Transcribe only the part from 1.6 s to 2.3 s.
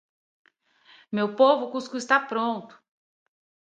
o cuscuz tá